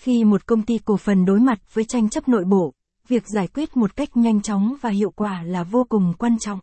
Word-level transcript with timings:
Khi 0.00 0.24
một 0.24 0.46
công 0.46 0.62
ty 0.62 0.78
cổ 0.78 0.96
phần 0.96 1.24
đối 1.24 1.40
mặt 1.40 1.74
với 1.74 1.84
tranh 1.84 2.08
chấp 2.08 2.28
nội 2.28 2.44
bộ, 2.44 2.72
việc 3.08 3.22
giải 3.34 3.48
quyết 3.54 3.76
một 3.76 3.96
cách 3.96 4.16
nhanh 4.16 4.42
chóng 4.42 4.74
và 4.80 4.90
hiệu 4.90 5.10
quả 5.10 5.42
là 5.42 5.62
vô 5.62 5.86
cùng 5.88 6.12
quan 6.18 6.38
trọng. 6.38 6.60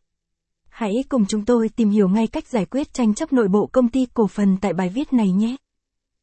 Hãy 0.69 0.93
cùng 1.09 1.25
chúng 1.25 1.45
tôi 1.45 1.69
tìm 1.69 1.89
hiểu 1.89 2.09
ngay 2.09 2.27
cách 2.27 2.47
giải 2.47 2.65
quyết 2.65 2.93
tranh 2.93 3.13
chấp 3.13 3.33
nội 3.33 3.47
bộ 3.47 3.69
công 3.71 3.89
ty 3.89 4.05
cổ 4.13 4.27
phần 4.27 4.57
tại 4.61 4.73
bài 4.73 4.89
viết 4.89 5.13
này 5.13 5.31
nhé. 5.31 5.55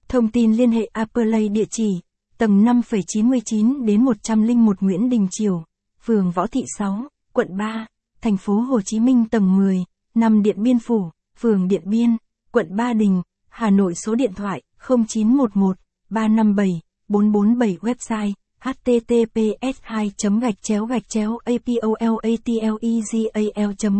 Thông 0.08 0.28
tin 0.28 0.52
liên 0.52 0.70
hệ 0.70 0.84
Appley 0.92 1.48
địa 1.48 1.64
chỉ 1.70 2.00
tầng 2.38 2.64
5,99 2.64 3.84
đến 3.84 4.04
101 4.04 4.80
Nguyễn 4.80 5.10
Đình 5.10 5.28
Triều, 5.30 5.64
phường 6.04 6.30
Võ 6.30 6.46
Thị 6.46 6.64
6, 6.78 7.08
quận 7.32 7.56
3, 7.56 7.86
thành 8.20 8.36
phố 8.36 8.54
Hồ 8.54 8.80
Chí 8.84 9.00
Minh 9.00 9.24
tầng 9.28 9.56
10, 9.56 9.84
năm 10.14 10.42
Điện 10.42 10.62
Biên 10.62 10.78
Phủ, 10.78 11.10
phường 11.38 11.68
Điện 11.68 11.82
Biên, 11.84 12.16
quận 12.52 12.76
Ba 12.76 12.92
Đình, 12.92 13.22
Hà 13.48 13.70
Nội 13.70 13.94
số 13.94 14.14
điện 14.14 14.32
thoại 14.34 14.62
0911 14.88 15.76
357 16.10 16.80
447 17.14 17.78
website 17.80 18.32
https 18.60 19.76
2 19.82 20.12
gạch 20.40 20.62
chéo 20.62 20.86
gạch 20.86 21.08
chéo 21.08 21.38
apolatlegal 21.44 22.14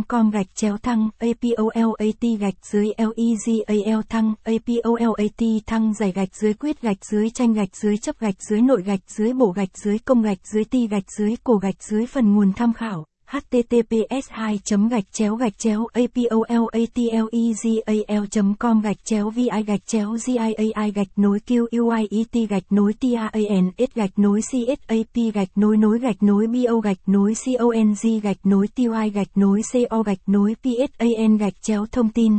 com 0.09 0.31
gạch 0.31 0.47
chéo 0.55 0.79
thăng 0.79 1.09
apolat 1.19 2.41
gạch 2.41 2.55
dưới 2.63 2.93
legal 2.99 4.01
thăng 4.09 4.35
apolat 4.45 5.41
thăng 5.67 5.95
giải 5.95 6.13
gạch 6.13 6.37
dưới 6.37 6.55
quyết 6.55 6.83
gạch 6.83 7.05
dưới 7.05 7.31
tranh 7.31 7.53
gạch 7.53 7.77
dưới 7.77 7.99
chấp 7.99 8.21
gạch 8.21 8.43
dưới 8.51 8.63
nội 8.63 8.83
gạch 8.83 9.01
dưới 9.07 9.33
bổ 9.33 9.51
gạch 9.51 9.79
dưới 9.79 9.99
công 9.99 10.23
gạch 10.23 10.47
dưới 10.53 10.65
ti 10.65 10.89
gạch 10.89 11.13
dưới 11.19 11.37
cổ 11.45 11.57
gạch 11.57 11.83
dưới 11.83 12.07
phần 12.07 12.35
nguồn 12.35 12.53
tham 12.53 12.73
khảo 12.73 13.05
https 13.27 14.31
2 14.31 14.59
gạch 14.91 15.05
chéo 15.13 15.37
gạch 15.37 15.59
chéo 15.59 15.87
apolatlegal 15.93 18.27
com 18.59 18.81
gạch 18.81 19.05
chéo 19.05 19.31
vi 19.31 19.49
gạch 19.67 19.87
chéo 19.87 20.17
giai 20.17 20.55
gạch 20.95 21.09
nối 21.17 21.39
quit 21.49 22.51
gạch 22.51 22.63
nối 22.71 22.93
tans 22.93 23.93
gạch 23.95 24.19
nối 24.19 24.41
csap 24.43 24.79
gạch 25.35 25.49
nối 25.55 25.77
nối 25.77 25.99
gạch 25.99 26.23
nối 26.23 26.47
bo 26.47 26.81
gạch 26.81 26.99
nối 27.07 27.35
cong 27.59 27.95
gạch 28.23 28.37
nối 28.45 28.69
ty 28.69 28.87
gạch 29.15 29.29
nối 29.35 29.63
co 29.91 30.03
gạch 30.03 30.21
nối 30.27 30.55
psan 30.63 31.37
gạch 31.37 31.63
chéo 31.63 31.87
thông 31.93 32.09
tin 32.09 32.39